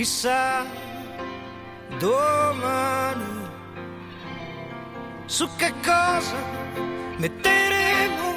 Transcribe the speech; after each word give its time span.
chissà 0.00 0.64
domani 1.98 3.22
su 5.26 5.46
che 5.58 5.74
cosa 5.84 6.36
metteremo 7.18 8.34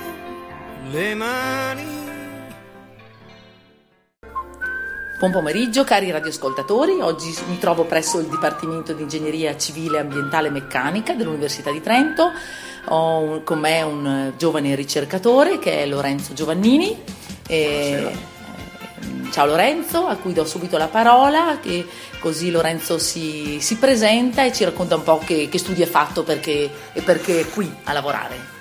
le 0.92 1.16
mani. 1.16 2.02
Buon 5.20 5.32
pomeriggio 5.32 5.86
cari 5.86 6.12
radioascoltatori, 6.12 7.00
oggi 7.00 7.34
mi 7.48 7.58
trovo 7.58 7.86
presso 7.86 8.20
il 8.20 8.26
Dipartimento 8.28 8.92
di 8.92 9.04
Ingegneria 9.04 9.56
Civile, 9.56 10.00
Ambientale 10.00 10.50
e 10.50 10.52
Meccanica 10.52 11.14
dell'Università 11.14 11.72
di 11.72 11.80
Trento. 11.80 12.30
Ho 12.88 13.20
un, 13.20 13.44
con 13.46 13.60
me 13.60 13.82
un 13.84 14.34
giovane 14.36 14.76
ricercatore 14.76 15.60
che 15.60 15.82
è 15.82 15.86
Lorenzo 15.86 16.34
Giovannini. 16.34 17.02
E, 17.48 18.32
ciao 19.34 19.48
Lorenzo, 19.48 20.06
a 20.06 20.16
cui 20.16 20.32
do 20.32 20.46
subito 20.46 20.78
la 20.78 20.88
parola, 20.88 21.58
che 21.60 21.88
così 22.20 22.52
Lorenzo 22.52 23.00
si, 23.00 23.58
si 23.60 23.78
presenta 23.78 24.46
e 24.46 24.54
ci 24.54 24.64
racconta 24.64 24.96
un 24.96 25.02
po' 25.02 25.18
che, 25.18 25.50
che 25.50 25.58
studi 25.58 25.82
ha 25.82 25.88
fatto 25.88 26.22
perché, 26.22 26.70
e 26.94 27.02
perché 27.02 27.40
è 27.40 27.50
qui 27.50 27.74
a 27.86 27.94
lavorare. 27.94 28.52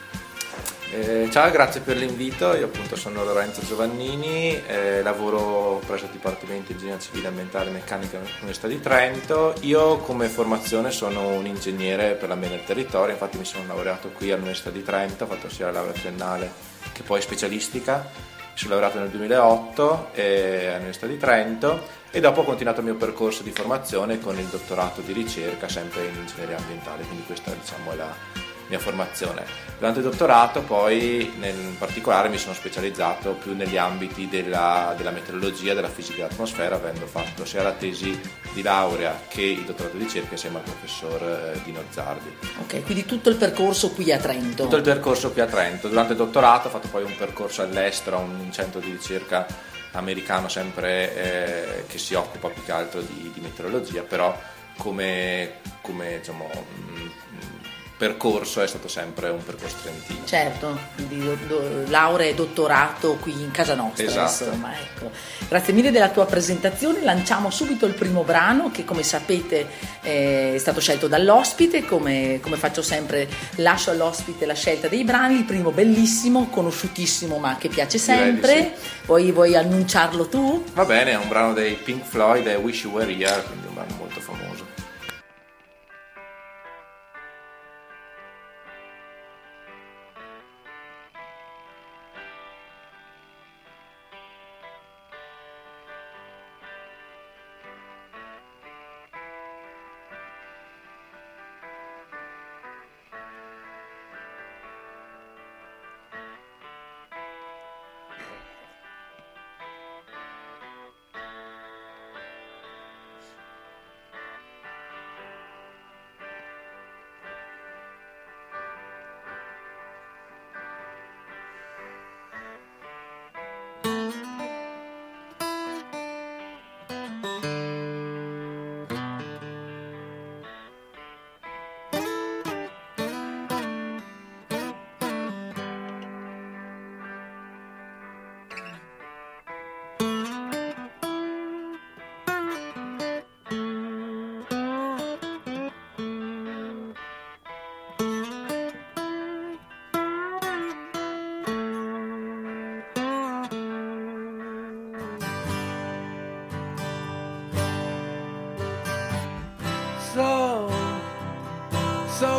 Eh, 0.95 1.28
ciao, 1.30 1.50
grazie 1.50 1.82
per 1.82 1.98
l'invito. 1.98 2.54
Io 2.54 2.66
appunto 2.66 2.96
sono 2.96 3.22
Lorenzo 3.22 3.60
Giovannini, 3.62 4.62
eh, 4.66 5.02
lavoro 5.02 5.82
presso 5.86 6.06
il 6.06 6.10
Dipartimento 6.10 6.68
di 6.68 6.73
Ingegneria 6.73 7.00
Civile 7.00 7.28
Ambientale 7.28 7.68
e 7.68 7.73
Meccanica 7.73 8.18
dell'Università 8.18 8.66
di 8.66 8.80
Trento. 8.80 9.54
Io 9.60 9.98
come 9.98 10.29
formazione 10.29 10.90
sono 10.90 11.29
un 11.29 11.45
ingegnere 11.45 12.14
per 12.14 12.29
l'ambiente 12.29 12.57
del 12.57 12.66
territorio, 12.66 13.12
infatti 13.12 13.36
mi 13.36 13.45
sono 13.45 13.66
laureato 13.66 14.09
qui 14.09 14.32
all'Università 14.32 14.70
di 14.70 14.82
Trento, 14.82 15.24
ho 15.24 15.26
fatto 15.26 15.51
sia 15.51 15.66
la 15.66 15.73
laurea 15.73 15.92
triennale 15.92 16.51
che 16.92 17.02
poi 17.02 17.20
specialistica. 17.20 18.40
Sono 18.54 18.74
laureato 18.74 18.98
nel 18.98 19.08
2008 19.08 20.08
eh, 20.12 20.66
all'Università 20.68 21.06
di 21.06 21.16
Trento 21.16 22.00
e 22.10 22.20
dopo 22.20 22.42
ho 22.42 22.45
continuato 22.45 22.80
il 22.80 22.86
mio 22.86 22.96
percorso 22.96 23.42
di 23.42 23.50
formazione 23.50 24.20
con 24.20 24.38
il 24.38 24.46
dottorato 24.46 25.00
di 25.00 25.12
ricerca 25.12 25.68
sempre 25.68 26.06
in 26.06 26.14
ingegneria 26.16 26.58
ambientale, 26.58 27.04
quindi 27.04 27.24
questa 27.24 27.52
diciamo, 27.52 27.92
è 27.92 27.96
la 27.96 28.51
mia 28.68 28.79
formazione. 28.79 29.45
Durante 29.79 30.01
il 30.01 30.09
dottorato 30.09 30.63
poi 30.63 31.32
in 31.41 31.77
particolare 31.77 32.29
mi 32.29 32.38
sono 32.38 32.55
specializzato 32.55 33.32
più 33.32 33.54
negli 33.54 33.77
ambiti 33.77 34.29
della, 34.29 34.95
della 34.96 35.10
meteorologia, 35.10 35.74
della 35.74 35.88
fisica 35.88 36.23
dell'atmosfera, 36.23 36.77
avendo 36.77 37.07
fatto 37.07 37.45
sia 37.45 37.63
la 37.63 37.73
tesi 37.73 38.19
di 38.52 38.63
laurea 38.63 39.23
che 39.27 39.43
il 39.43 39.65
dottorato 39.65 39.96
di 39.96 40.04
ricerca 40.04 40.32
insieme 40.32 40.59
al 40.59 40.65
professor 40.65 41.23
eh, 41.23 41.60
Dino 41.65 41.82
Zardi. 41.91 42.32
Ok, 42.60 42.85
quindi 42.85 43.04
tutto 43.04 43.29
il 43.29 43.37
percorso 43.37 43.91
qui 43.91 44.13
a 44.13 44.19
Trento? 44.19 44.63
Tutto 44.63 44.76
il 44.76 44.82
percorso 44.82 45.32
qui 45.32 45.41
a 45.41 45.47
Trento. 45.47 45.88
Durante 45.88 46.13
il 46.13 46.19
dottorato 46.19 46.69
ho 46.69 46.71
fatto 46.71 46.88
poi 46.88 47.02
un 47.02 47.16
percorso 47.16 47.63
all'estero, 47.63 48.19
un 48.19 48.52
centro 48.52 48.79
di 48.79 48.93
ricerca 48.93 49.47
americano 49.93 50.49
sempre 50.49 51.15
eh, 51.15 51.85
che 51.87 51.99
si 51.99 52.15
occupa 52.15 52.49
più 52.49 52.63
che 52.65 52.73
altro 52.73 53.01
di, 53.01 53.30
di 53.35 53.41
meteorologia, 53.41 54.02
però 54.02 54.38
come, 54.76 55.60
come 55.80 56.19
diciamo, 56.19 56.51
percorso 57.96 58.60
è 58.60 58.66
stato 58.66 58.88
sempre 58.88 59.29
un 59.29 59.45
percorso 59.45 59.76
trentino. 59.82 60.24
Certo, 60.24 60.79
quindi 60.95 61.23
do, 61.23 61.37
do, 61.46 61.85
laurea 61.88 62.29
e 62.29 62.35
dottorato 62.35 63.16
qui 63.21 63.32
in 63.32 63.51
casa 63.51 63.74
nostra. 63.74 64.04
Esatto. 64.04 64.44
Insomma, 64.44 64.72
ecco. 64.78 65.10
Grazie 65.48 65.72
mille 65.72 65.91
della 65.91 66.09
tua 66.09 66.26
presentazione, 66.26 67.03
lanciamo 67.03 67.50
subito 67.50 67.87
il 67.87 67.94
primo 67.94 68.22
brano 68.22 68.70
che 68.70 68.84
come 68.84 69.03
sapete 69.03 69.66
è 70.00 70.56
stato 70.59 70.81
scelto 70.81 71.09
dall'ospite, 71.09 71.84
come, 71.84 72.41
come 72.42 72.56
faccio 72.56 72.82
sempre 72.82 73.28
lascio 73.56 73.91
all'ospite 73.91 74.47
la 74.47 74.54
scelta 74.54 74.88
dei 74.88 75.04
brani, 75.04 75.36
il 75.36 75.44
primo 75.44 75.70
bellissimo, 75.70 76.48
conosciutissimo 76.48 77.38
ma 77.38 77.56
che 77.56 77.69
piace 77.69 77.98
sempre, 77.98 78.74
sì. 78.74 78.88
vuoi, 79.06 79.30
vuoi 79.30 79.54
annunciarlo 79.54 80.26
tu? 80.26 80.64
Va 80.72 80.84
bene, 80.84 81.12
è 81.12 81.16
un 81.16 81.28
brano 81.28 81.53
dei 81.53 81.74
Pink 81.74 82.04
Floyd, 82.04 82.47
è 82.47 82.56
Wish 82.59 82.82
You 82.82 82.94
Were 82.94 83.12
Here, 83.12 83.42
quindi 83.44 83.66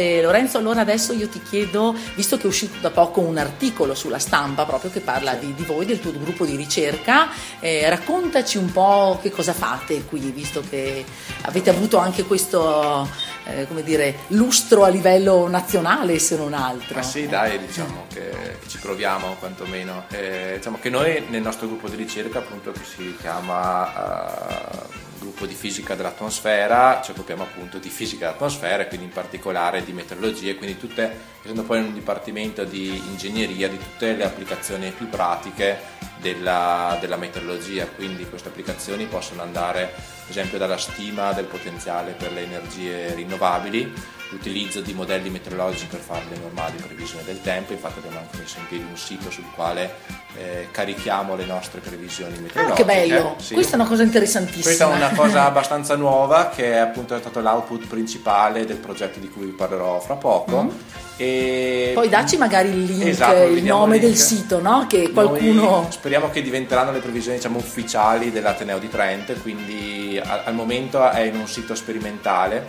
Eh, 0.00 0.22
Lorenzo, 0.22 0.58
allora 0.58 0.82
adesso 0.82 1.12
io 1.12 1.26
ti 1.26 1.42
chiedo, 1.42 1.92
visto 2.14 2.36
che 2.36 2.44
è 2.44 2.46
uscito 2.46 2.78
da 2.78 2.90
poco 2.90 3.18
un 3.18 3.36
articolo 3.36 3.96
sulla 3.96 4.20
stampa 4.20 4.64
proprio 4.64 4.92
che 4.92 5.00
parla 5.00 5.34
di, 5.34 5.52
di 5.54 5.64
voi, 5.64 5.86
del 5.86 5.98
tuo 5.98 6.12
gruppo 6.12 6.46
di 6.46 6.54
ricerca, 6.54 7.28
eh, 7.58 7.90
raccontaci 7.90 8.58
un 8.58 8.70
po' 8.70 9.18
che 9.20 9.32
cosa 9.32 9.52
fate 9.52 10.04
qui, 10.04 10.20
visto 10.30 10.62
che 10.70 11.04
avete 11.40 11.70
avuto 11.70 11.96
anche 11.96 12.22
questo, 12.22 13.08
eh, 13.46 13.66
come 13.66 13.82
dire, 13.82 14.18
lustro 14.28 14.84
a 14.84 14.88
livello 14.88 15.48
nazionale 15.48 16.20
se 16.20 16.36
non 16.36 16.54
altro. 16.54 16.94
Ma 16.94 17.02
sì, 17.02 17.26
dai, 17.26 17.58
diciamo 17.58 18.06
che, 18.14 18.58
ci 18.68 18.78
proviamo 18.78 19.34
quantomeno. 19.40 20.04
Eh, 20.10 20.52
diciamo 20.58 20.78
che 20.80 20.90
noi 20.90 21.24
nel 21.28 21.42
nostro 21.42 21.66
gruppo 21.66 21.88
di 21.88 21.96
ricerca, 21.96 22.38
appunto, 22.38 22.70
che 22.70 22.84
si 22.84 23.16
chiama... 23.20 25.06
Gruppo 25.18 25.46
di 25.46 25.54
fisica 25.54 25.94
dell'atmosfera, 25.94 27.00
ci 27.02 27.10
occupiamo 27.10 27.42
appunto 27.42 27.78
di 27.78 27.88
fisica 27.88 28.26
dell'atmosfera 28.26 28.84
e 28.84 28.86
quindi 28.88 29.06
in 29.06 29.12
particolare 29.12 29.84
di 29.84 29.92
meteorologia, 29.92 30.54
quindi 30.54 30.78
tutte, 30.78 31.18
essendo 31.42 31.64
poi 31.64 31.78
in 31.78 31.86
un 31.86 31.94
dipartimento 31.94 32.64
di 32.64 32.96
ingegneria, 32.96 33.68
di 33.68 33.78
tutte 33.78 34.14
le 34.14 34.24
applicazioni 34.24 34.90
più 34.92 35.08
pratiche 35.08 35.80
della, 36.18 36.96
della 37.00 37.16
meteorologia, 37.16 37.86
quindi 37.86 38.28
queste 38.28 38.48
applicazioni 38.48 39.06
possono 39.06 39.42
andare 39.42 39.92
ad 39.94 40.28
esempio 40.28 40.58
dalla 40.58 40.78
stima 40.78 41.32
del 41.32 41.46
potenziale 41.46 42.12
per 42.12 42.32
le 42.32 42.42
energie 42.42 43.14
rinnovabili, 43.14 43.92
l'utilizzo 44.30 44.80
di 44.80 44.92
modelli 44.92 45.30
meteorologici 45.30 45.86
per 45.86 46.00
fare 46.00 46.24
le 46.30 46.36
normali 46.38 46.76
previsioni 46.76 47.24
del 47.24 47.40
tempo, 47.40 47.72
infatti 47.72 47.98
abbiamo 47.98 48.18
anche 48.18 48.36
messo 48.38 48.58
in 48.58 48.66
piedi 48.66 48.84
un 48.88 48.96
sito 48.96 49.30
sul 49.30 49.44
quale 49.54 49.94
eh, 50.36 50.68
carichiamo 50.70 51.34
le 51.34 51.44
nostre 51.46 51.80
previsioni 51.80 52.36
Ah, 52.36 52.40
meteorologiche. 52.40 52.84
che 52.84 52.84
bello! 53.08 53.36
Sì. 53.38 53.54
Questa 53.54 53.72
è 53.76 53.80
una 53.80 53.88
cosa 53.88 54.02
interessantissima. 54.02 54.62
Questa 54.62 54.92
è 54.92 54.94
una 54.94 55.10
cosa 55.14 55.44
abbastanza 55.48 55.96
nuova 55.96 56.48
che 56.54 56.72
è 56.72 56.76
appunto 56.76 57.16
stato 57.18 57.40
l'output 57.40 57.86
principale 57.86 58.66
del 58.66 58.76
progetto 58.76 59.18
di 59.18 59.28
cui 59.30 59.46
vi 59.46 59.52
parlerò 59.52 59.98
fra 60.00 60.14
poco. 60.14 60.72
E 61.16 61.88
Mm. 61.90 61.94
Poi 61.94 62.08
dacci 62.08 62.36
magari 62.36 62.68
il 62.68 62.84
link, 62.84 63.06
Esatto, 63.06 63.42
il 63.42 63.64
nome 63.64 63.96
il 63.96 64.00
del 64.02 64.10
link. 64.10 64.22
sito, 64.22 64.60
no? 64.60 64.86
Che 64.86 64.98
Noi 64.98 65.12
qualcuno... 65.12 65.88
speriamo 65.90 66.30
che 66.30 66.42
diventeranno 66.42 66.92
le 66.92 67.00
previsioni 67.00 67.38
diciamo, 67.38 67.58
ufficiali 67.58 68.30
dell'Ateneo 68.30 68.78
di 68.78 68.88
Trento, 68.88 69.32
quindi 69.42 70.20
al 70.22 70.54
momento 70.54 71.08
è 71.10 71.22
in 71.22 71.36
un 71.36 71.48
sito 71.48 71.74
sperimentale 71.74 72.66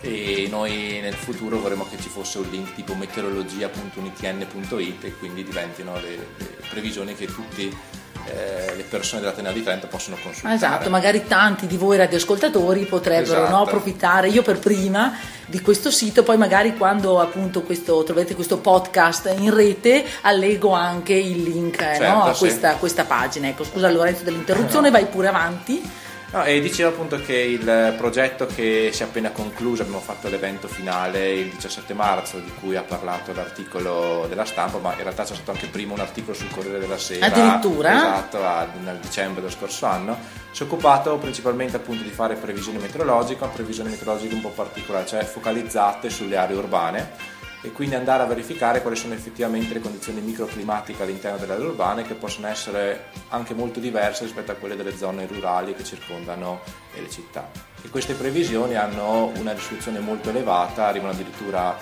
e 0.00 0.46
noi 0.50 0.98
nel 1.02 1.14
futuro 1.14 1.58
vorremmo 1.58 1.86
che 1.88 1.96
ci 2.00 2.08
fosse 2.08 2.38
un 2.38 2.48
link 2.50 2.74
tipo 2.74 2.94
meteorologia.unitn.it 2.94 5.04
e 5.04 5.14
quindi 5.18 5.44
diventino 5.44 5.94
le, 6.00 6.16
le 6.36 6.56
previsioni 6.68 7.14
che 7.14 7.26
tutte 7.26 7.96
le 8.76 8.82
persone 8.82 9.22
dell'Ateneo 9.22 9.52
di 9.52 9.62
Trento 9.62 9.86
possono 9.86 10.16
consultare. 10.22 10.54
Esatto, 10.54 10.90
magari 10.90 11.26
tanti 11.26 11.66
di 11.66 11.78
voi 11.78 11.96
radioascoltatori 11.96 12.84
potrebbero 12.84 13.44
Esatto. 13.44 13.56
no, 13.56 13.62
approfittare, 13.62 14.28
io 14.28 14.42
per 14.42 14.58
prima, 14.58 15.16
di 15.46 15.60
questo 15.62 15.90
sito, 15.90 16.22
poi 16.22 16.36
magari 16.36 16.76
quando 16.76 17.20
appunto 17.20 17.62
questo, 17.62 18.02
troverete 18.02 18.34
questo 18.34 18.58
podcast 18.58 19.34
in 19.38 19.54
rete 19.54 20.04
allego 20.22 20.72
anche 20.72 21.14
il 21.14 21.42
link 21.42 21.80
eh, 21.80 21.94
Certo, 21.96 22.06
no, 22.06 22.24
a 22.24 22.34
sì. 22.34 22.40
questa, 22.40 22.74
questa 22.74 23.04
pagina. 23.04 23.48
Ecco, 23.48 23.64
scusa 23.64 23.90
Lorenzo 23.90 24.24
dell'interruzione, 24.24 24.88
No. 24.90 24.92
vai 24.92 25.06
pure 25.06 25.28
avanti. 25.28 25.90
No, 26.30 26.44
e 26.44 26.60
dicevo 26.60 26.90
appunto 26.90 27.18
che 27.22 27.34
il 27.34 27.94
progetto 27.96 28.44
che 28.44 28.90
si 28.92 29.02
è 29.02 29.06
appena 29.06 29.30
concluso, 29.30 29.80
abbiamo 29.80 30.00
fatto 30.00 30.28
l'evento 30.28 30.68
finale 30.68 31.32
il 31.32 31.48
17 31.48 31.94
marzo 31.94 32.38
di 32.38 32.52
cui 32.60 32.76
ha 32.76 32.82
parlato 32.82 33.32
l'articolo 33.32 34.26
della 34.28 34.44
stampa, 34.44 34.76
ma 34.76 34.92
in 34.92 35.04
realtà 35.04 35.24
c'è 35.24 35.34
stato 35.34 35.52
anche 35.52 35.68
prima 35.68 35.94
un 35.94 36.00
articolo 36.00 36.36
sul 36.36 36.50
Corriere 36.50 36.80
della 36.80 36.98
Sera. 36.98 37.26
Addirittura? 37.26 37.96
Esatto, 37.96 38.44
a- 38.44 38.66
nel 38.84 38.98
dicembre 38.98 39.40
dello 39.40 39.52
scorso 39.52 39.86
anno. 39.86 40.18
Si 40.50 40.62
è 40.62 40.66
occupato 40.66 41.16
principalmente 41.16 41.76
appunto 41.76 42.02
di 42.02 42.10
fare 42.10 42.34
previsioni 42.34 42.76
meteorologiche, 42.76 43.40
ma 43.40 43.50
previsioni 43.50 43.88
meteorologiche 43.88 44.34
un 44.34 44.42
po' 44.42 44.50
particolari, 44.50 45.06
cioè 45.06 45.24
focalizzate 45.24 46.10
sulle 46.10 46.36
aree 46.36 46.56
urbane 46.56 47.36
e 47.60 47.72
quindi 47.72 47.96
andare 47.96 48.22
a 48.22 48.26
verificare 48.26 48.82
quali 48.82 48.96
sono 48.96 49.14
effettivamente 49.14 49.74
le 49.74 49.80
condizioni 49.80 50.20
microclimatiche 50.20 51.02
all'interno 51.02 51.38
delle 51.38 51.54
aree 51.54 51.66
urbane 51.66 52.02
che 52.02 52.14
possono 52.14 52.46
essere 52.46 53.06
anche 53.30 53.54
molto 53.54 53.80
diverse 53.80 54.24
rispetto 54.24 54.52
a 54.52 54.54
quelle 54.54 54.76
delle 54.76 54.96
zone 54.96 55.26
rurali 55.26 55.74
che 55.74 55.84
circondano 55.84 56.60
eh, 56.94 57.00
le 57.00 57.10
città. 57.10 57.50
E 57.82 57.88
queste 57.88 58.14
previsioni 58.14 58.76
hanno 58.76 59.32
una 59.36 59.52
risoluzione 59.52 59.98
molto 59.98 60.30
elevata, 60.30 60.86
arrivano 60.86 61.12
addirittura 61.12 61.76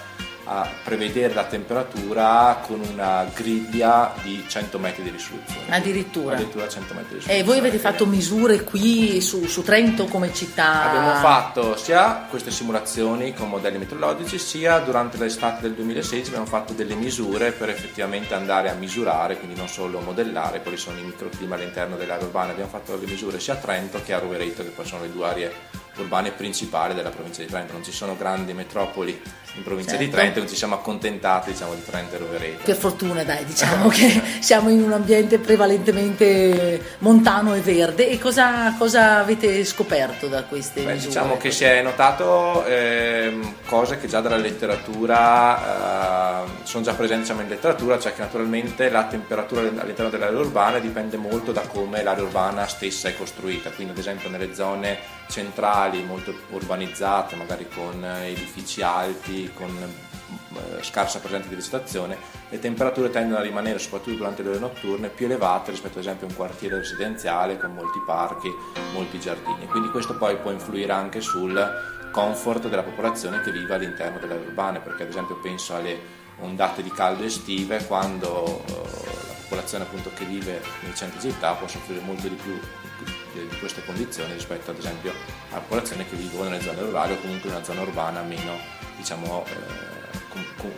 a 0.48 0.68
prevedere 0.84 1.34
la 1.34 1.44
temperatura 1.44 2.60
con 2.64 2.80
una 2.80 3.28
griglia 3.34 4.14
di 4.22 4.44
100 4.46 4.78
metri 4.78 5.02
di 5.02 5.10
risoluzione. 5.10 5.66
Addirittura. 5.68 6.34
Addirittura 6.34 6.68
100 6.68 6.94
metri 6.94 7.08
di 7.08 7.14
risoluzione. 7.14 7.38
E 7.38 7.42
voi 7.42 7.58
avete 7.58 7.78
fatto 7.78 8.06
misure 8.06 8.62
qui 8.62 9.20
su, 9.20 9.46
su 9.46 9.62
Trento 9.62 10.06
come 10.06 10.32
città? 10.32 10.90
Abbiamo 10.90 11.14
fatto 11.20 11.76
sia 11.76 12.26
queste 12.30 12.50
simulazioni 12.50 13.34
con 13.34 13.48
modelli 13.48 13.78
meteorologici, 13.78 14.38
sia 14.38 14.78
durante 14.78 15.18
l'estate 15.18 15.62
del 15.62 15.72
2016 15.72 16.28
abbiamo 16.28 16.46
fatto 16.46 16.72
delle 16.72 16.94
misure 16.94 17.50
per 17.52 17.68
effettivamente 17.68 18.34
andare 18.34 18.70
a 18.70 18.74
misurare, 18.74 19.38
quindi 19.38 19.56
non 19.56 19.68
solo 19.68 20.00
modellare 20.00 20.62
quali 20.62 20.76
sono 20.76 20.98
i 20.98 21.02
microclimi 21.02 21.52
all'interno 21.52 21.96
dell'area 21.96 22.24
urbana. 22.24 22.52
Abbiamo 22.52 22.70
fatto 22.70 22.94
delle 22.96 23.10
misure 23.10 23.40
sia 23.40 23.54
a 23.54 23.56
Trento 23.56 24.00
che 24.04 24.12
a 24.12 24.18
Rovereto, 24.20 24.62
che 24.62 24.70
poi 24.70 24.86
sono 24.86 25.02
le 25.02 25.12
due 25.12 25.26
aree 25.26 25.52
urbane 25.96 26.30
principali 26.30 26.94
della 26.94 27.10
provincia 27.10 27.42
di 27.42 27.48
Trento. 27.48 27.72
Non 27.72 27.82
ci 27.82 27.92
sono 27.92 28.16
grandi 28.16 28.52
metropoli 28.52 29.20
in 29.56 29.62
provincia 29.62 29.96
di 29.96 30.04
Certo. 30.04 30.20
Trento, 30.20 30.38
non 30.40 30.48
ci 30.48 30.56
siamo 30.56 30.74
accontentati 30.74 31.52
diciamo, 31.52 31.74
di 31.74 31.84
Trento 31.84 32.14
e 32.14 32.18
Rovereto. 32.18 32.62
Per 32.64 32.76
fortuna, 32.76 33.24
dai, 33.24 33.44
diciamo 33.44 33.88
che 33.92 34.22
siamo 34.40 34.70
in 34.70 34.82
un 34.82 34.92
ambiente 34.92 35.38
prevalentemente 35.38 36.82
montano 36.98 37.54
e 37.54 37.60
verde. 37.60 38.08
E 38.08 38.18
cosa, 38.18 38.74
cosa 38.78 39.18
avete 39.18 39.64
scoperto 39.64 40.28
da 40.28 40.44
queste 40.44 40.82
Beh, 40.82 40.92
misure? 40.92 41.08
diciamo 41.08 41.36
che 41.36 41.50
si 41.50 41.64
è 41.64 41.82
notato 41.82 42.64
ehm, 42.64 43.54
cose 43.66 43.98
che 43.98 44.06
già 44.06 44.20
dalla 44.20 44.36
letteratura 44.36 46.44
ehm, 46.44 46.64
sono 46.64 46.84
già 46.84 46.94
presenti 46.94 47.22
diciamo, 47.22 47.42
in 47.42 47.48
letteratura, 47.48 47.98
cioè 47.98 48.14
che 48.14 48.20
naturalmente 48.20 48.90
la 48.90 49.04
temperatura 49.04 49.60
all'interno 49.60 50.10
dell'area 50.10 50.38
urbana 50.38 50.78
dipende 50.78 51.16
molto 51.16 51.52
da 51.52 51.62
come 51.62 52.02
l'area 52.02 52.24
urbana 52.24 52.66
stessa 52.66 53.08
è 53.08 53.16
costruita, 53.16 53.70
quindi 53.70 53.92
ad 53.92 53.98
esempio 53.98 54.28
nelle 54.28 54.54
zone 54.54 54.98
centrali 55.28 56.02
molto 56.02 56.34
urbanizzate, 56.50 57.36
magari 57.36 57.66
con 57.72 58.04
eh, 58.04 58.30
edifici 58.30 58.82
alti, 58.82 59.45
con 59.52 59.70
eh, 59.76 60.82
scarsa 60.82 61.20
presenza 61.20 61.48
di 61.48 61.54
vegetazione, 61.54 62.16
le 62.48 62.58
temperature 62.58 63.10
tendono 63.10 63.38
a 63.38 63.42
rimanere, 63.42 63.78
soprattutto 63.78 64.16
durante 64.16 64.42
le 64.42 64.50
ore 64.50 64.58
notturne, 64.58 65.08
più 65.08 65.26
elevate 65.26 65.70
rispetto 65.70 65.98
ad 65.98 66.04
esempio 66.04 66.26
a 66.26 66.30
un 66.30 66.36
quartiere 66.36 66.76
residenziale 66.76 67.58
con 67.58 67.72
molti 67.72 68.00
parchi, 68.04 68.52
molti 68.92 69.18
giardini. 69.20 69.66
Quindi 69.66 69.90
questo 69.90 70.16
poi 70.16 70.36
può 70.36 70.50
influire 70.50 70.92
anche 70.92 71.20
sul 71.20 72.08
comfort 72.10 72.68
della 72.68 72.82
popolazione 72.82 73.42
che 73.42 73.52
vive 73.52 73.74
all'interno 73.74 74.18
delle 74.18 74.34
aree 74.34 74.46
urbane, 74.46 74.80
perché 74.80 75.02
ad 75.02 75.10
esempio 75.10 75.36
penso 75.36 75.74
alle 75.74 76.24
ondate 76.38 76.82
di 76.82 76.90
caldo 76.90 77.24
estive, 77.24 77.84
quando 77.86 78.62
eh, 78.66 78.72
la 78.72 79.34
popolazione 79.42 79.84
appunto 79.84 80.10
che 80.14 80.24
vive 80.24 80.60
nei 80.82 80.94
centri 80.94 81.20
città 81.20 81.52
può 81.52 81.68
soffrire 81.68 82.00
molto 82.00 82.28
di 82.28 82.34
più 82.34 82.58
di, 83.32 83.58
queste 83.58 83.84
condizioni 83.84 84.32
rispetto 84.32 84.70
ad 84.70 84.78
esempio 84.78 85.12
alla 85.50 85.60
popolazione 85.60 86.08
che 86.08 86.16
vive 86.16 86.42
nelle 86.42 86.60
zone 86.60 86.80
rurali 86.80 87.12
o 87.12 87.20
comunque 87.20 87.48
in 87.48 87.54
una 87.54 87.64
zona 87.64 87.82
urbana 87.82 88.22
meno 88.22 88.84
diciamo 88.96 89.44
eh, 89.46 90.18
con, 90.28 90.44
con- 90.56 90.72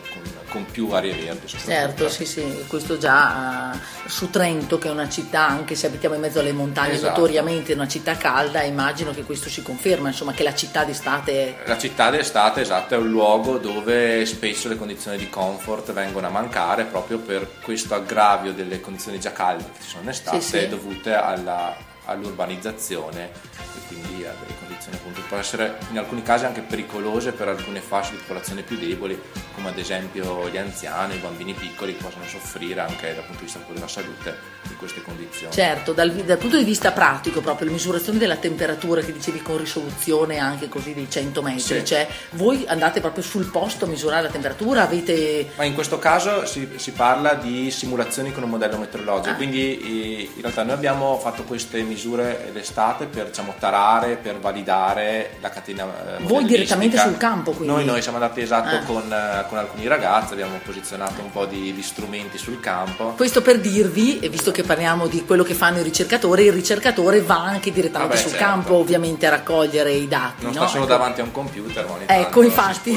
con- 0.49 0.65
più 0.71 0.87
verdi 0.87 1.11
soprattutto. 1.45 1.57
Certo, 1.69 2.09
sì, 2.09 2.25
sì, 2.25 2.65
questo 2.67 2.97
già 2.97 3.73
eh, 3.73 3.77
su 4.07 4.29
Trento, 4.31 4.77
che 4.79 4.87
è 4.87 4.91
una 4.91 5.07
città, 5.07 5.47
anche 5.47 5.75
se 5.75 5.85
abitiamo 5.87 6.15
in 6.15 6.21
mezzo 6.21 6.39
alle 6.39 6.51
montagne, 6.53 6.93
Esatto. 6.93 7.19
notoriamente 7.21 7.73
una 7.73 7.87
città 7.87 8.17
calda, 8.17 8.63
immagino 8.63 9.11
che 9.11 9.23
questo 9.23 9.47
si 9.49 9.61
conferma, 9.61 10.07
insomma, 10.07 10.31
che 10.33 10.41
la 10.43 10.55
città 10.55 10.83
d'estate 10.85 11.57
La 11.65 11.77
città 11.77 12.09
d'estate, 12.09 12.61
esatto, 12.61 12.95
è 12.95 12.97
un 12.97 13.09
luogo 13.09 13.57
dove 13.59 14.25
spesso 14.25 14.67
le 14.69 14.75
condizioni 14.75 15.17
di 15.17 15.29
comfort 15.29 15.91
vengono 15.93 16.25
a 16.27 16.31
mancare 16.31 16.85
proprio 16.85 17.19
per 17.19 17.47
questo 17.61 17.93
aggravio 17.93 18.51
delle 18.53 18.81
condizioni 18.81 19.19
già 19.19 19.31
calde 19.31 19.65
che 19.73 19.83
ci 19.83 19.89
sono 19.89 20.03
in 20.03 20.09
estate 20.09 20.41
Sì, 20.41 20.57
sì. 20.59 20.67
dovute 20.67 21.13
alla- 21.13 21.75
all'urbanizzazione 22.09 23.29
e 23.31 23.79
quindi 23.87 24.25
a 24.25 24.33
delle 24.39 24.57
condizioni 24.59 24.97
appunto 24.97 25.21
può 25.27 25.37
essere 25.37 25.77
in 25.91 25.97
alcuni 25.97 26.21
casi 26.23 26.45
anche 26.45 26.61
pericolose 26.61 27.31
per 27.31 27.47
alcune 27.47 27.79
fasce 27.81 28.11
di 28.11 28.17
popolazione 28.17 28.61
più 28.61 28.77
deboli 28.77 29.19
come 29.53 29.69
ad 29.69 29.77
esempio 29.77 30.47
gli 30.49 30.57
anziani, 30.57 31.15
i 31.15 31.19
bambini 31.19 31.53
piccoli 31.53 31.95
che 31.95 32.01
possono 32.03 32.23
soffrire 32.25 32.79
anche 32.79 33.13
dal 33.13 33.23
punto 33.25 33.39
di 33.39 33.45
vista 33.45 33.59
della 33.73 33.87
salute 33.89 34.37
di 34.63 34.75
queste 34.75 35.01
condizioni. 35.01 35.51
Certo, 35.53 35.91
dal, 35.91 36.11
dal 36.11 36.37
punto 36.37 36.57
di 36.57 36.63
vista 36.63 36.91
pratico, 36.93 37.41
proprio 37.41 37.67
la 37.67 37.73
misurazione 37.73 38.17
della 38.19 38.37
temperatura 38.37 39.01
che 39.01 39.11
dicevi 39.11 39.41
con 39.41 39.57
risoluzione 39.57 40.37
anche 40.37 40.69
così 40.69 40.93
di 40.93 41.09
100 41.09 41.41
metri, 41.41 41.59
Sì. 41.59 41.85
cioè 41.85 42.07
voi 42.31 42.63
andate 42.67 43.01
proprio 43.01 43.21
sul 43.23 43.47
posto 43.47 43.83
a 43.85 43.87
misurare 43.89 44.23
la 44.23 44.29
temperatura, 44.29 44.83
avete... 44.83 45.49
Ma 45.57 45.65
in 45.65 45.73
questo 45.73 45.99
caso 45.99 46.45
si, 46.45 46.69
si 46.77 46.91
parla 46.91 47.33
di 47.33 47.69
simulazioni 47.69 48.31
con 48.31 48.43
un 48.43 48.49
modello 48.51 48.77
meteorologico, 48.77 49.31
Ah. 49.31 49.35
quindi 49.35 50.23
in 50.35 50.41
realtà 50.41 50.63
noi 50.63 50.73
abbiamo 50.75 51.17
fatto 51.19 51.43
queste 51.43 51.81
misure 51.81 51.98
d'estate 52.07 53.05
per 53.05 53.27
diciamo, 53.27 53.53
tarare, 53.59 54.15
per 54.15 54.39
validare 54.39 55.37
la 55.41 55.49
catena 55.49 55.85
eh, 56.17 56.23
Voi 56.23 56.45
direttamente 56.45 56.97
sul 56.97 57.17
campo, 57.17 57.51
quindi? 57.51 57.73
Noi, 57.73 57.85
noi 57.85 58.01
siamo 58.01 58.17
andati 58.17 58.41
esatto 58.41 58.75
Ah. 58.75 58.79
con, 58.83 59.11
eh, 59.11 59.45
con 59.49 59.57
alcuni 59.57 59.87
ragazzi, 59.87 60.33
abbiamo 60.33 60.59
posizionato 60.63 61.21
un 61.21 61.31
po' 61.31 61.45
di, 61.45 61.73
di 61.73 61.81
strumenti 61.81 62.37
sul 62.37 62.59
campo. 62.59 63.13
Questo 63.15 63.41
per 63.41 63.59
dirvi, 63.59 64.19
visto 64.29 64.51
che 64.51 64.63
parliamo 64.63 65.07
di 65.07 65.25
quello 65.25 65.43
che 65.43 65.53
fanno 65.53 65.79
i 65.79 65.83
ricercatori, 65.83 66.43
il 66.45 66.53
ricercatore 66.53 67.21
va 67.21 67.41
anche 67.43 67.71
direttamente 67.71 68.15
Vabbè, 68.15 68.27
sul 68.27 68.37
certo. 68.37 68.45
campo 68.45 68.75
ovviamente 68.75 69.25
a 69.27 69.31
raccogliere 69.31 69.91
i 69.91 70.07
dati. 70.07 70.43
Non 70.43 70.53
no? 70.53 70.59
sta 70.59 70.67
solo 70.67 70.83
Ecco. 70.83 70.91
davanti 70.93 71.21
a 71.21 71.23
un 71.23 71.31
computer, 71.31 71.85
ma 71.85 71.93
ogni 71.93 72.03
Ecco, 72.07 72.43
infatti, 72.43 72.91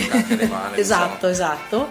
mani, 0.48 0.78
esatto, 0.80 1.28
diciamo. 1.28 1.32
esatto. 1.32 1.88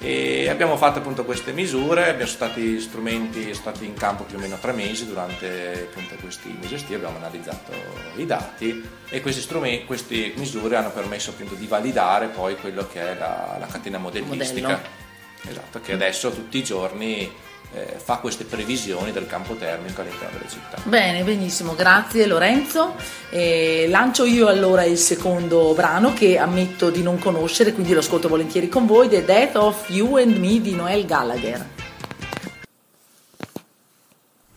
E 0.00 0.48
abbiamo 0.48 0.76
fatto 0.76 1.00
appunto 1.00 1.24
queste 1.24 1.52
misure, 1.52 2.08
abbiamo 2.08 2.30
stati 2.30 2.80
strumenti 2.80 3.52
stati 3.52 3.84
in 3.84 3.94
campo 3.94 4.22
più 4.22 4.36
o 4.36 4.40
meno 4.40 4.56
tre 4.60 4.72
mesi 4.72 5.06
durante 5.06 5.88
appunto 5.90 6.14
questi 6.20 6.56
mesi 6.60 6.74
estivi, 6.74 6.94
abbiamo 6.94 7.16
analizzato 7.16 7.72
i 8.14 8.24
dati 8.24 8.88
e 9.08 9.20
queste 9.20 10.32
misure 10.36 10.76
hanno 10.76 10.92
permesso 10.92 11.30
appunto 11.30 11.54
di 11.54 11.66
validare 11.66 12.28
poi 12.28 12.56
quello 12.56 12.86
che 12.86 13.00
è 13.00 13.18
la, 13.18 13.56
la 13.58 13.66
catena 13.66 13.98
modellistica. 13.98 14.68
Modello. 14.68 15.06
Esatto, 15.48 15.80
che 15.80 15.92
adesso 15.92 16.30
tutti 16.30 16.58
i 16.58 16.64
giorni 16.64 17.32
eh, 17.74 17.96
fa 18.02 18.16
queste 18.16 18.44
previsioni 18.44 19.12
del 19.12 19.26
campo 19.26 19.54
termico 19.54 20.00
all'interno 20.00 20.38
delle 20.38 20.50
città. 20.50 20.78
Bene, 20.84 21.22
benissimo, 21.22 21.74
grazie 21.74 22.26
Lorenzo. 22.26 22.94
E 23.30 23.86
lancio 23.88 24.24
io 24.24 24.48
allora 24.48 24.84
il 24.84 24.98
secondo 24.98 25.74
brano 25.74 26.12
che 26.12 26.38
ammetto 26.38 26.90
di 26.90 27.02
non 27.02 27.18
conoscere, 27.18 27.72
quindi 27.72 27.92
lo 27.92 28.00
ascolto 28.00 28.28
volentieri 28.28 28.68
con 28.68 28.86
voi, 28.86 29.08
The 29.08 29.24
Death 29.24 29.56
of 29.56 29.88
You 29.88 30.16
and 30.16 30.36
Me 30.36 30.60
di 30.60 30.74
Noel 30.74 31.04
Gallagher. 31.04 31.66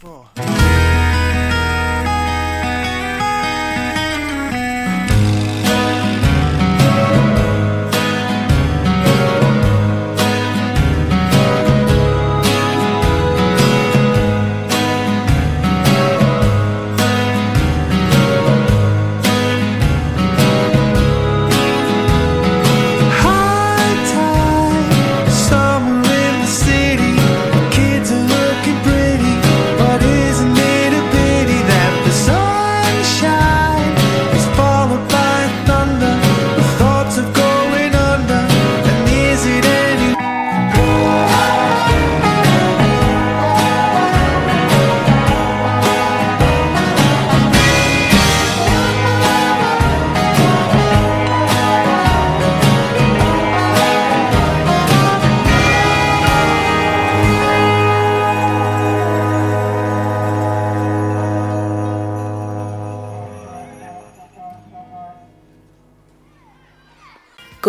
po'. 0.02 0.71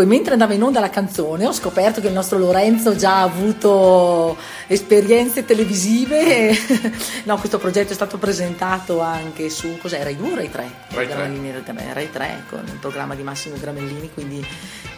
Ecco, 0.03 0.07
mentre 0.07 0.33
andava 0.33 0.53
in 0.55 0.63
onda 0.63 0.81
la 0.81 0.91
canzone 0.91 1.47
ho 1.47 1.53
scoperto 1.53 2.01
che 2.01 2.09
il 2.09 2.13
nostro 2.13 2.39
Lorenzo 2.39 2.97
già 2.97 3.19
ha 3.19 3.23
avuto 3.23 4.37
esperienze 4.67 5.45
televisive. 5.45 6.51
no, 7.25 7.37
questo 7.39 7.59
progetto 7.59 7.93
è 7.93 7.95
stato 7.95 8.19
presentato 8.19 9.01
anche 9.01 9.49
su 9.49 9.79
cos'è, 9.79 10.03
Rai 10.03 10.17
2 10.17 10.31
o 10.31 10.35
Rai 10.35 10.51
3? 10.51 10.71
Rai 10.89 11.07
3. 11.07 11.15
Gramellini, 11.15 11.63
Rai 11.93 12.11
3 12.11 12.45
con 12.49 12.65
il 12.65 12.79
programma 12.79 13.15
di 13.15 13.23
Massimo 13.23 13.57
Gramellini, 13.59 14.11
quindi 14.13 14.45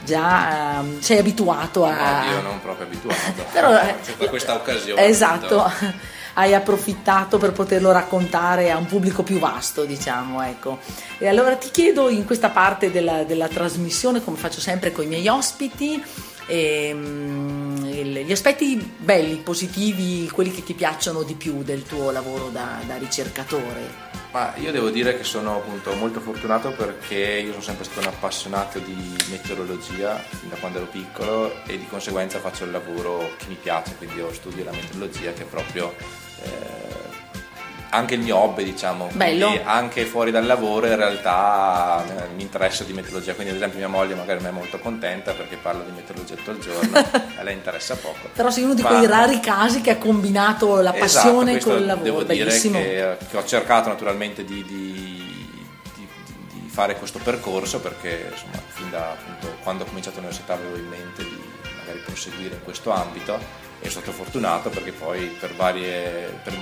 già 0.04 0.78
ehm, 0.78 1.00
sei 1.00 1.18
abituato 1.18 1.84
a... 1.84 2.24
No, 2.24 2.30
io 2.30 2.40
non 2.40 2.60
proprio 2.60 2.86
abituato. 2.86 3.44
Però, 3.52 3.76
eh, 3.78 3.94
C'è 4.18 4.28
questa 4.28 4.54
occasione. 4.54 5.04
Esatto, 5.06 5.62
appunto. 5.62 6.12
hai 6.34 6.54
approfittato 6.54 7.38
per 7.38 7.52
poterlo 7.52 7.90
raccontare 7.92 8.70
a 8.70 8.76
un 8.76 8.86
pubblico 8.86 9.22
più 9.22 9.38
vasto, 9.38 9.84
diciamo, 9.84 10.42
ecco. 10.42 10.78
E 11.18 11.28
allora 11.28 11.56
ti 11.56 11.70
chiedo 11.70 12.08
in 12.08 12.24
questa 12.24 12.50
parte 12.50 12.90
della, 12.90 13.24
della 13.24 13.48
trasmissione, 13.48 14.22
come 14.22 14.36
faccio 14.36 14.60
sempre 14.60 14.92
con 14.92 15.04
i 15.04 15.08
miei 15.08 15.26
ospiti, 15.28 16.02
ehm, 16.46 16.52
il- 17.06 17.63
gli 18.04 18.32
aspetti 18.32 18.76
belli, 18.96 19.36
positivi, 19.36 20.28
quelli 20.30 20.50
che 20.50 20.62
ti 20.62 20.74
piacciono 20.74 21.22
di 21.22 21.34
più 21.34 21.62
del 21.62 21.82
tuo 21.82 22.10
lavoro 22.10 22.48
da, 22.48 22.80
da 22.86 22.96
ricercatore. 22.96 24.12
Ma 24.34 24.52
io 24.56 24.72
devo 24.72 24.90
dire 24.90 25.16
che 25.16 25.22
sono 25.22 25.58
appunto 25.58 25.94
molto 25.94 26.18
fortunato 26.18 26.72
perché 26.72 27.40
io 27.44 27.52
sono 27.52 27.62
sempre 27.62 27.84
stato 27.84 28.00
un 28.00 28.12
appassionato 28.12 28.80
di 28.80 29.16
meteorologia 29.30 30.16
fin 30.16 30.48
da 30.48 30.56
quando 30.56 30.78
ero 30.78 30.88
piccolo 30.88 31.64
e 31.66 31.78
di 31.78 31.86
conseguenza 31.86 32.40
faccio 32.40 32.64
il 32.64 32.72
lavoro 32.72 33.30
che 33.38 33.46
mi 33.46 33.56
piace, 33.60 33.94
quindi 33.94 34.16
io 34.16 34.32
studio 34.32 34.64
la 34.64 34.72
meteorologia 34.72 35.32
che 35.32 35.42
è 35.42 35.46
proprio 35.46 35.94
anche 37.94 38.14
il 38.14 38.20
mio 38.20 38.36
hobby, 38.36 38.64
diciamo. 38.64 39.08
Bello. 39.12 39.58
Anche 39.64 40.04
fuori 40.04 40.30
dal 40.30 40.44
lavoro 40.46 40.86
in 40.86 40.96
realtà 40.96 42.04
eh, 42.06 42.28
mi 42.34 42.42
interessa 42.42 42.84
di 42.84 42.92
meteorologia, 42.92 43.34
quindi 43.34 43.50
ad 43.52 43.56
esempio 43.58 43.78
mia 43.78 43.88
moglie 43.88 44.14
magari 44.14 44.40
non 44.40 44.48
è 44.48 44.52
molto 44.52 44.78
contenta 44.78 45.32
perché 45.32 45.56
parlo 45.56 45.82
di 45.84 45.92
meteorologia 45.92 46.34
tutto 46.34 46.50
il 46.50 46.58
giorno, 46.58 46.98
a 47.38 47.42
lei 47.42 47.54
interessa 47.54 47.96
poco. 47.96 48.28
Però 48.32 48.50
sei 48.50 48.64
uno 48.64 48.74
di 48.74 48.82
Ma- 48.82 48.88
quei 48.88 49.06
rari 49.06 49.40
casi 49.40 49.80
che 49.80 49.90
ha 49.92 49.96
combinato 49.98 50.80
la 50.80 50.94
Esatto, 50.94 50.98
passione 51.28 51.52
questo 51.52 51.70
col 51.70 51.84
lavoro, 51.86 52.04
Devo 52.04 52.22
dire 52.24 52.44
bellissimo. 52.44 52.78
che, 52.78 53.16
che 53.30 53.36
ho 53.36 53.44
cercato 53.44 53.88
naturalmente 53.88 54.44
di, 54.44 54.64
di- 54.64 54.92
di- 55.94 56.08
di 56.60 56.68
fare 56.68 56.96
questo 56.96 57.18
percorso 57.22 57.80
perché 57.80 58.28
insomma, 58.30 58.60
fin 58.68 58.90
da 58.90 59.10
appunto, 59.10 59.56
quando 59.62 59.84
ho 59.84 59.86
cominciato 59.86 60.16
l'università 60.16 60.54
avevo 60.54 60.76
in 60.76 60.88
mente 60.88 61.22
di 61.22 61.38
magari 61.80 61.98
proseguire 62.04 62.54
in 62.56 62.62
questo 62.64 62.90
ambito 62.90 63.38
e 63.80 63.88
sono 63.90 64.02
stato 64.02 64.12
fortunato 64.16 64.70
perché 64.70 64.92
poi 64.92 65.26
per 65.38 65.54
varie, 65.54 66.40
per 66.42 66.54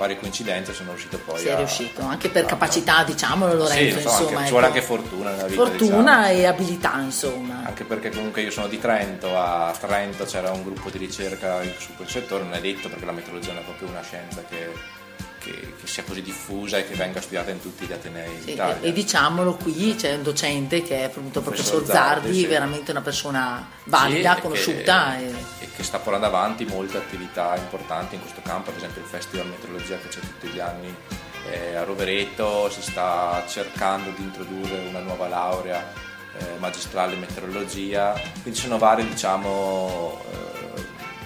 varie 0.00 0.18
coincidenze 0.18 0.72
sono 0.72 0.90
riuscito 0.90 1.18
poi 1.18 1.40
Sei 1.40 1.52
a... 1.52 1.56
riuscito, 1.56 2.02
anche 2.02 2.28
per 2.30 2.44
a- 2.44 2.46
capacità, 2.46 3.04
diciamolo 3.04 3.54
Lorenzo, 3.54 3.98
Sì, 4.00 4.04
insomma, 4.06 4.28
anche- 4.30 4.44
ci 4.44 4.50
vuole 4.50 4.66
ecco. 4.66 4.74
anche 4.74 4.86
fortuna 4.86 5.30
nella 5.30 5.46
vita. 5.46 5.64
Fortuna 5.66 6.16
diciamo. 6.22 6.38
e 6.38 6.46
abilità, 6.46 7.00
insomma. 7.00 7.62
Anche 7.66 7.84
perché 7.84 8.10
comunque 8.10 8.40
io 8.42 8.50
sono 8.50 8.66
di 8.66 8.78
Trento, 8.78 9.36
a 9.38 9.72
Trento 9.78 10.24
c'era 10.24 10.50
un 10.50 10.64
gruppo 10.64 10.90
di 10.90 10.98
ricerca 10.98 11.60
su 11.78 11.94
quel 11.94 12.08
settore, 12.08 12.44
non 12.44 12.54
è 12.54 12.60
detto 12.60 12.88
perché 12.88 13.04
la 13.04 13.12
meteorologia 13.12 13.52
non 13.52 13.62
è 13.62 13.64
proprio 13.64 13.88
una 13.88 14.02
scienza 14.02 14.42
che, 14.48 14.72
che- 15.40 15.74
che 15.80 15.86
sia 15.86 16.04
così 16.04 16.22
diffusa 16.22 16.76
e 16.78 16.86
che 16.86 16.94
venga 16.94 17.20
studiata 17.20 17.50
in 17.50 17.60
tutti 17.60 17.86
gli 17.86 17.92
atenei 17.92 18.40
Sì, 18.44 18.54
e, 18.54 18.76
e 18.82 18.92
diciamolo 18.92 19.54
qui 19.54 19.96
c'è 19.96 20.14
un 20.14 20.22
docente 20.22 20.82
che 20.82 20.98
è 20.98 21.02
appunto 21.04 21.38
il 21.38 21.44
professor 21.44 21.82
Professor 21.82 21.94
Zardi, 21.96 22.34
sì. 22.34 22.46
veramente 22.46 22.90
una 22.90 23.00
persona 23.00 23.66
valida, 23.84 24.34
Sì, 24.36 24.40
conosciuta. 24.42 25.16
Che, 25.18 25.24
e- 25.26 25.64
e 25.64 25.68
che 25.74 25.82
sta 25.82 25.98
portando 25.98 26.26
avanti 26.26 26.64
molte 26.66 26.98
attività 26.98 27.56
importanti 27.56 28.14
in 28.16 28.20
questo 28.20 28.40
campo, 28.44 28.70
ad 28.70 28.76
esempio 28.76 29.00
il 29.00 29.08
Festival 29.08 29.46
Meteorologia 29.48 29.96
che 29.98 30.08
c'è 30.08 30.20
tutti 30.20 30.46
gli 30.48 30.60
anni 30.60 30.94
eh, 31.50 31.74
a 31.74 31.84
Rovereto, 31.84 32.68
si 32.70 32.82
sta 32.82 33.42
cercando 33.48 34.10
di 34.14 34.22
introdurre 34.22 34.78
una 34.88 35.00
nuova 35.00 35.26
laurea 35.26 36.08
eh, 36.38 36.58
magistrale 36.58 37.14
in 37.14 37.20
meteorologia, 37.20 38.12
quindi 38.42 38.54
ci 38.54 38.62
sono 38.66 38.78
varie, 38.78 39.06
diciamo, 39.08 40.22
eh, 40.30 40.59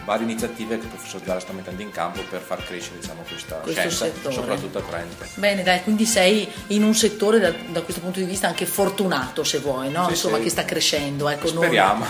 varie 0.04 0.25
iniziative 0.25 0.76
che 0.78 0.84
il 0.84 0.88
professor 0.90 1.20
Zara 1.25 1.40
sta 1.40 1.52
mettendo 1.52 1.80
in 1.82 1.90
campo 1.90 2.20
per 2.28 2.40
far 2.40 2.64
crescere 2.64 2.99
diciamo, 3.00 3.23
questa 3.26 3.56
Questo 3.56 3.80
scienza, 3.80 4.04
settore. 4.04 4.34
soprattutto 4.34 4.78
a 4.78 4.82
Trento. 4.82 5.25
Bene, 5.37 5.62
dai, 5.62 5.82
quindi 5.82 6.04
sei 6.04 6.49
in 6.68 6.82
un 6.84 6.94
settore 6.94 7.38
da, 7.40 7.52
da 7.70 7.80
questo 7.82 8.00
punto 8.00 8.18
di 8.18 8.26
vista 8.26 8.46
anche 8.46 8.66
fortunato, 8.66 9.42
se 9.44 9.58
vuoi, 9.58 9.90
no? 9.90 10.04
Sì, 10.06 10.11
Insomma, 10.11 10.37
sì. 10.37 10.42
che 10.44 10.50
sta 10.50 10.64
crescendo. 10.64 11.28
Ecco, 11.28 11.50
non- 11.52 11.62
Speriamo. 11.64 12.04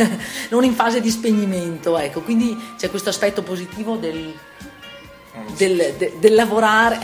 non 0.50 0.64
in 0.64 0.74
fase 0.74 1.00
di 1.00 1.10
spegnimento, 1.10 1.98
ecco. 1.98 2.20
Quindi 2.20 2.56
c'è 2.78 2.88
questo 2.90 3.08
aspetto 3.08 3.42
positivo 3.42 3.96
del, 3.96 4.32
del- 5.56 5.94
de- 5.98 6.14
del 6.18 6.34
lavorare. 6.34 6.98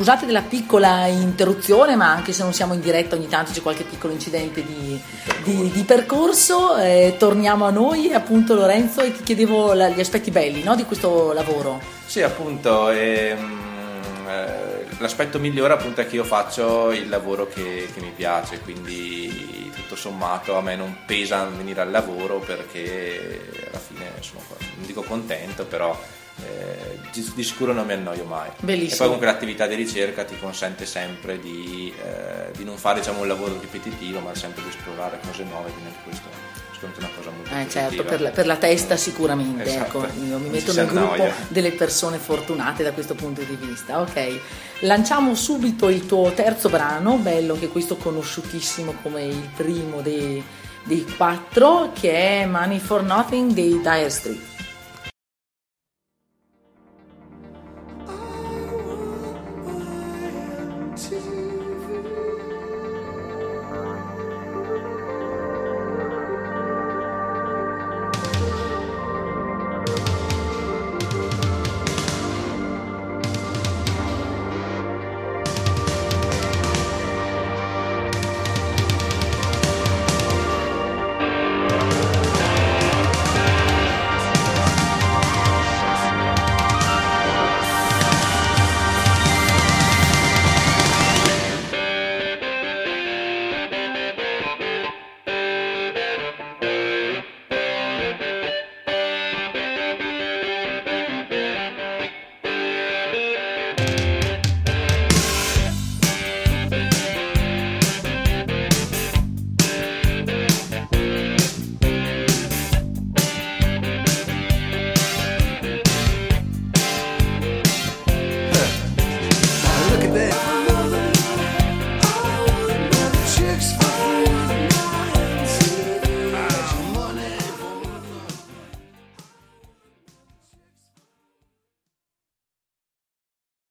Scusate 0.00 0.24
della 0.24 0.40
piccola 0.40 1.04
interruzione, 1.08 1.94
ma 1.94 2.10
anche 2.10 2.32
se 2.32 2.42
non 2.42 2.54
siamo 2.54 2.72
in 2.72 2.80
diretta 2.80 3.16
ogni 3.16 3.28
tanto 3.28 3.52
c'è 3.52 3.60
qualche 3.60 3.84
piccolo 3.84 4.14
incidente 4.14 4.64
di, 4.64 4.98
di- 5.44 5.70
di 5.70 5.82
percorso. 5.82 6.74
Eh, 6.78 7.16
torniamo 7.18 7.66
a 7.66 7.70
noi, 7.70 8.10
appunto 8.14 8.54
Lorenzo, 8.54 9.02
e 9.02 9.12
ti 9.12 9.22
chiedevo 9.22 9.74
la- 9.74 9.90
gli 9.90 10.00
aspetti 10.00 10.30
belli 10.30 10.62
no, 10.62 10.74
di 10.74 10.84
questo 10.84 11.34
lavoro. 11.34 11.82
Sì, 12.06 12.22
appunto, 12.22 12.88
ehm, 12.88 14.26
eh, 14.26 14.86
l'aspetto 14.96 15.38
migliore 15.38 15.74
appunto 15.74 16.00
è 16.00 16.06
che 16.06 16.16
io 16.16 16.24
faccio 16.24 16.92
il 16.92 17.06
lavoro 17.10 17.46
che, 17.46 17.86
che 17.92 18.00
mi 18.00 18.12
piace, 18.16 18.58
quindi 18.60 19.70
tutto 19.74 19.96
sommato 19.96 20.56
a 20.56 20.62
me 20.62 20.76
non 20.76 20.96
pesa 21.04 21.44
venire 21.44 21.82
al 21.82 21.90
lavoro 21.90 22.38
perché 22.38 23.50
alla 23.68 23.78
fine 23.78 24.12
sono, 24.20 24.40
non 24.76 24.86
dico 24.86 25.02
contento, 25.02 25.66
però 25.66 25.94
eh, 26.44 26.98
di, 27.12 27.32
di 27.34 27.42
sicuro 27.42 27.72
non 27.72 27.86
mi 27.86 27.92
annoio 27.92 28.24
mai. 28.24 28.50
Bellissimo. 28.60 28.94
E 28.94 28.96
poi 28.96 29.06
comunque 29.06 29.26
l'attività 29.26 29.66
di 29.66 29.74
ricerca 29.74 30.24
ti 30.24 30.38
consente 30.38 30.86
sempre 30.86 31.38
di, 31.40 31.92
eh, 32.02 32.50
di 32.56 32.64
non 32.64 32.76
fare 32.76 33.00
diciamo, 33.00 33.20
un 33.20 33.28
lavoro 33.28 33.58
ripetitivo, 33.60 34.20
ma 34.20 34.34
sempre 34.34 34.62
di 34.62 34.68
esplorare 34.68 35.18
cose 35.26 35.44
nuove, 35.44 35.70
quindi 35.70 35.90
anche 35.90 36.00
questo 36.04 36.58
secondo 36.72 36.96
me 37.00 37.04
è 37.04 37.08
una 37.08 37.16
cosa 37.16 37.30
molto 37.36 37.54
Eh, 37.54 37.68
certo, 37.68 38.04
per 38.04 38.20
la, 38.22 38.30
per 38.30 38.46
la 38.46 38.56
testa 38.56 38.96
sicuramente, 38.96 39.64
Esatto. 39.64 40.02
ecco, 40.04 40.18
io 40.18 40.38
mi 40.38 40.44
Non 40.44 40.50
metto 40.50 40.72
nel 40.72 40.86
gruppo 40.86 41.12
annoia. 41.12 41.34
delle 41.48 41.72
persone 41.72 42.16
fortunate 42.16 42.82
da 42.82 42.92
questo 42.92 43.14
punto 43.14 43.42
di 43.42 43.54
vista. 43.60 44.00
Ok, 44.00 44.40
lanciamo 44.80 45.34
subito 45.34 45.90
il 45.90 46.06
tuo 46.06 46.32
terzo 46.32 46.70
brano, 46.70 47.16
bello 47.16 47.58
che 47.58 47.68
questo 47.68 47.96
conosciutissimo 47.96 48.94
come 49.02 49.24
il 49.24 49.50
primo 49.54 50.00
dei, 50.00 50.42
dei 50.84 51.04
quattro, 51.16 51.90
che 51.92 52.12
è 52.42 52.46
Money 52.46 52.78
for 52.78 53.02
Nothing 53.02 53.52
dei 53.52 53.78
Dire 53.82 54.08
Street. 54.08 54.40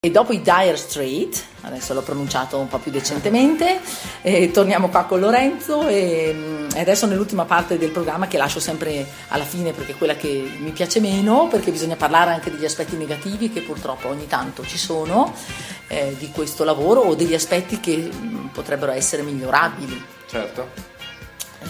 E 0.01 0.11
dopo 0.11 0.31
i 0.31 0.41
Dire 0.41 0.77
Straits, 0.77 1.43
adesso 1.63 1.93
l'ho 1.93 2.01
pronunciato 2.01 2.57
un 2.57 2.69
po' 2.69 2.77
più 2.77 2.89
decentemente, 2.89 3.81
torniamo 4.53 4.87
qua 4.87 5.03
con 5.03 5.19
Lorenzo 5.19 5.89
e, 5.89 6.31
mm, 6.33 6.67
e 6.73 6.79
adesso 6.79 7.05
nell'ultima 7.05 7.43
parte 7.43 7.77
del 7.77 7.89
programma 7.89 8.25
che 8.29 8.37
lascio 8.37 8.61
sempre 8.61 9.05
alla 9.27 9.43
fine 9.43 9.73
perché 9.73 9.91
è 9.91 9.97
quella 9.97 10.15
che 10.15 10.53
mi 10.59 10.71
piace 10.71 11.01
meno, 11.01 11.49
perché 11.49 11.71
bisogna 11.71 11.97
parlare 11.97 12.31
anche 12.31 12.49
degli 12.49 12.63
aspetti 12.63 12.95
negativi 12.95 13.51
che 13.51 13.59
purtroppo 13.59 14.07
ogni 14.07 14.27
tanto 14.27 14.65
ci 14.65 14.77
sono 14.77 15.35
eh, 15.89 16.15
di 16.17 16.31
questo 16.31 16.63
lavoro 16.63 17.01
o 17.01 17.13
degli 17.13 17.33
aspetti 17.33 17.81
che 17.81 17.97
mm, 17.97 18.45
potrebbero 18.53 18.93
essere 18.93 19.21
migliorabili 19.21 20.01
Certo. 20.29 20.88
Eh, 21.63 21.67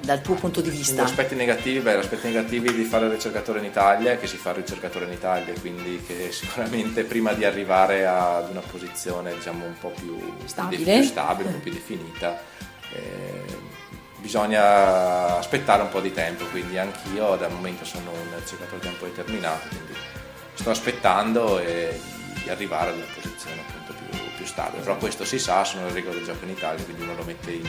dal 0.00 0.20
tuo 0.20 0.34
punto 0.34 0.60
di 0.60 0.68
Gli 0.70 0.76
vista. 0.76 1.04
aspetti 1.04 1.34
negativi, 1.34 1.78
beh, 1.80 1.94
gli 1.94 1.98
aspetti 1.98 2.26
negativi 2.26 2.72
di 2.74 2.84
fare 2.84 3.06
il 3.06 3.12
ricercatore 3.12 3.60
in 3.60 3.64
Italia 3.66 4.12
è 4.12 4.18
che 4.18 4.26
si 4.26 4.36
fa 4.36 4.50
il 4.50 4.56
ricercatore 4.56 5.04
in 5.06 5.12
Italia, 5.12 5.54
quindi 5.60 6.02
che 6.06 6.30
sicuramente 6.32 7.04
prima 7.04 7.32
di 7.32 7.44
arrivare 7.44 8.06
ad 8.06 8.50
una 8.50 8.60
posizione 8.60 9.32
diciamo 9.34 9.64
un 9.64 9.78
po' 9.78 9.90
più 9.90 10.18
Stabile. 10.44 10.98
più 10.98 11.02
stabile, 11.04 11.48
un 11.48 11.54
po' 11.54 11.60
più 11.60 11.72
definita, 11.74 12.40
eh, 12.92 13.44
bisogna 14.18 15.36
aspettare 15.38 15.82
un 15.82 15.88
po' 15.88 16.00
di 16.00 16.12
tempo, 16.12 16.44
quindi 16.46 16.78
anch'io 16.78 17.36
dal 17.36 17.50
momento 17.52 17.84
sono 17.84 18.10
un 18.10 18.38
ricercatore 18.38 18.76
a 18.76 18.80
tempo 18.80 19.04
determinato, 19.06 19.68
quindi 19.68 19.94
sto 20.54 20.70
aspettando 20.70 21.58
e 21.58 22.00
di 22.42 22.48
arrivare 22.50 22.90
ad 22.90 22.96
una 22.96 23.06
posizione 23.14 23.60
appunto 23.66 23.92
più, 23.94 24.01
più 24.42 24.46
stabile, 24.50 24.82
però 24.82 24.96
questo 24.96 25.24
si 25.24 25.38
sa, 25.38 25.64
sono 25.64 25.86
le 25.86 25.92
regole 25.92 26.16
del 26.16 26.24
gioco 26.24 26.44
in 26.44 26.50
Italia, 26.50 26.82
quindi 26.84 27.02
uno 27.02 27.14
lo 27.14 27.22
mette 27.22 27.50
in, 27.52 27.68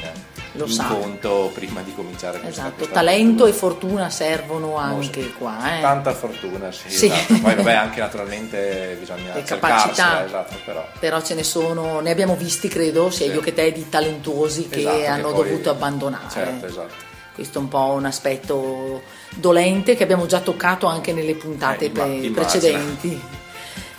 Lo 0.53 0.65
in 0.65 0.85
conto 0.87 1.51
prima 1.53 1.81
di 1.81 1.93
cominciare 1.93 2.39
questa 2.39 2.61
Esatto, 2.61 2.75
questa 2.77 2.93
talento 2.95 3.45
e 3.45 3.49
avventura. 3.49 3.53
fortuna 3.53 4.09
servono 4.09 4.77
anche 4.77 5.21
Sì. 5.21 5.33
qua. 5.33 5.77
Eh. 5.77 5.81
Tanta 5.81 6.13
fortuna, 6.13 6.71
sì. 6.71 6.89
Sì. 6.89 7.05
esatto. 7.05 7.39
Poi 7.41 7.55
vabbè, 7.55 7.73
anche 7.73 7.99
naturalmente 7.99 8.97
bisogna 8.99 9.33
Le 9.35 9.43
capacità. 9.43 10.25
esatto, 10.25 10.55
però. 10.65 10.85
Però 10.99 11.21
ce 11.21 11.35
ne 11.35 11.43
sono, 11.43 11.99
ne 11.99 12.11
abbiamo 12.11 12.35
visti 12.35 12.67
credo, 12.67 13.09
sia 13.11 13.27
Sì. 13.27 13.33
io 13.33 13.39
che 13.41 13.53
te, 13.53 13.71
di 13.71 13.87
talentuosi 13.89 14.67
che 14.67 14.79
Esatto, 14.79 14.97
che 14.97 15.07
hanno 15.07 15.31
poi- 15.31 15.49
dovuto 15.49 15.69
abbandonare. 15.69 16.29
Certo, 16.31 16.65
esatto. 16.65 17.11
Questo 17.33 17.57
è 17.57 17.61
un 17.61 17.67
po' 17.67 17.91
un 17.93 18.05
aspetto 18.05 19.01
dolente 19.35 19.95
che 19.95 20.03
abbiamo 20.03 20.25
già 20.27 20.39
toccato 20.39 20.85
anche 20.85 21.13
nelle 21.13 21.33
puntate 21.35 21.85
Eh, 21.85 21.89
pre- 21.89 22.29
precedenti. 22.33 23.21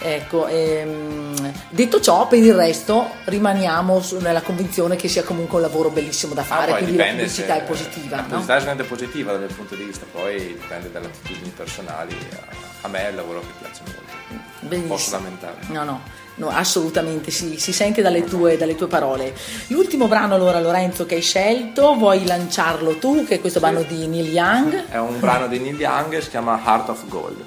Ecco, 0.06 0.46
ehm, 0.46 1.52
detto 1.70 1.98
ciò, 1.98 2.28
per 2.28 2.38
il 2.38 2.52
resto 2.52 3.08
rimaniamo 3.24 4.02
su- 4.02 4.18
nella 4.18 4.42
convinzione 4.42 4.96
che 4.96 5.08
sia 5.08 5.22
comunque 5.22 5.56
un 5.56 5.62
lavoro 5.62 5.88
bellissimo 5.88 6.34
da 6.34 6.42
Ah, 6.42 6.44
fare, 6.44 6.72
poi 6.72 6.82
quindi 6.82 6.96
la 6.98 7.04
pubblicità 7.06 7.54
se- 7.54 7.60
è 7.60 7.62
positiva. 7.62 8.16
La 8.16 8.22
no? 8.22 8.28
pubblicità 8.28 8.54
è 8.56 8.58
sicuramente 8.58 8.94
positiva 8.94 9.30
dal 9.32 9.40
mio 9.46 9.54
punto 9.56 9.74
di 9.74 9.82
vista, 9.84 10.04
poi 10.12 10.38
dipende 10.46 10.92
dalle 10.92 11.06
attitudini 11.06 11.48
personali. 11.56 12.14
A- 12.82 12.88
me 12.88 13.06
è 13.06 13.08
il 13.08 13.16
lavoro 13.16 13.40
che 13.40 13.46
piace 13.60 13.80
molto. 13.86 14.02
Benissimo. 14.60 14.94
Posso 14.94 15.10
lamentare. 15.12 15.56
No, 15.68 15.84
no, 15.84 16.00
no, 16.34 16.48
assolutamente 16.50 17.30
si, 17.30 17.58
si 17.58 17.72
sente 17.72 18.02
dalle 18.02 18.24
tue, 18.24 18.58
dalle 18.58 18.74
tue 18.76 18.88
parole. 18.88 19.32
L'ultimo 19.68 20.06
brano 20.06 20.34
allora 20.34 20.60
Lorenzo 20.60 21.06
che 21.06 21.14
hai 21.14 21.22
scelto, 21.22 21.94
vuoi 21.94 22.26
lanciarlo 22.26 22.96
tu, 22.98 23.24
che 23.24 23.36
è 23.36 23.40
questo 23.40 23.58
brano 23.60 23.80
di 23.82 24.06
Neil 24.06 24.30
Young? 24.30 24.88
È 24.90 24.98
un 24.98 25.18
brano 25.18 25.48
di 25.48 25.58
Neil 25.60 25.80
Young, 25.80 26.18
si 26.18 26.28
chiama 26.28 26.60
Heart 26.62 26.88
of 26.90 27.08
Gold. 27.08 27.42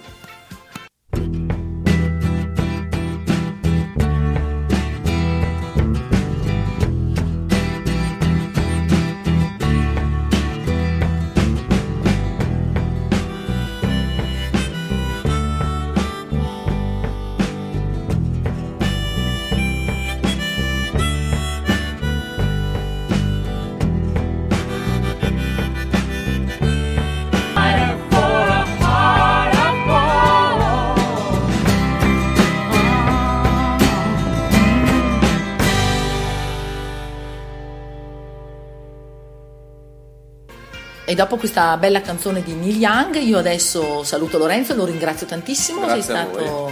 E 41.09 41.15
dopo 41.15 41.37
questa 41.37 41.77
bella 41.77 42.01
canzone 42.01 42.43
di 42.43 42.51
Neil 42.53 42.75
Young, 42.75 43.15
io 43.21 43.37
adesso 43.37 44.03
saluto 44.03 44.37
Lorenzo 44.37 44.75
lo 44.75 44.83
ringrazio 44.83 45.25
tantissimo, 45.25 45.85
Grazie 45.85 46.01
sei 46.01 46.15
stato 46.15 46.71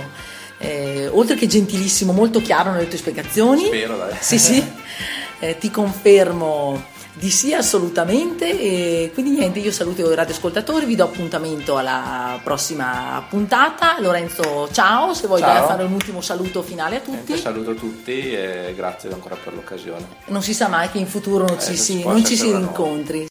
eh, 0.57 1.07
oltre 1.09 1.37
che 1.37 1.47
gentilissimo, 1.47 2.11
molto 2.11 2.41
chiaro 2.41 2.71
nelle 2.71 2.89
tue 2.89 2.97
spiegazioni. 2.97 3.67
Spero, 3.67 3.95
dai. 3.95 4.13
Sì, 4.19 4.37
sì, 4.37 4.61
Eh, 5.39 5.57
ti 5.57 5.71
confermo 5.71 6.83
di 7.13 7.29
sì 7.29 7.53
assolutamente 7.53 8.59
e 8.59 9.11
quindi 9.13 9.31
niente, 9.37 9.59
io 9.59 9.71
saluto 9.71 10.11
i 10.11 10.15
radioascoltatori, 10.15 10.85
vi 10.85 10.95
do 10.97 11.05
appuntamento 11.05 11.77
alla 11.77 12.37
prossima 12.43 13.25
puntata. 13.29 14.01
Lorenzo, 14.01 14.67
ciao, 14.73 15.13
se 15.13 15.27
vuoi 15.27 15.39
Ciao. 15.39 15.65
fare 15.65 15.83
un 15.85 15.93
ultimo 15.93 16.19
saluto 16.19 16.61
finale 16.61 16.97
a 16.97 16.99
tutti. 16.99 17.11
Niente, 17.31 17.37
saluto 17.37 17.73
tutti 17.73 18.33
e 18.33 18.73
grazie 18.75 19.09
ancora 19.13 19.37
per 19.41 19.53
l'occasione. 19.53 20.05
Non 20.25 20.41
si 20.43 20.53
sa 20.53 20.67
mai 20.67 20.89
che 20.91 20.97
in 20.97 21.07
futuro 21.07 21.45
non 21.45 21.55
Eh, 21.55 21.61
ci 21.61 21.67
non 21.69 21.77
si, 21.77 22.03
non 22.03 22.25
ci 22.25 22.35
si 22.35 22.51
rincontri. 22.53 23.27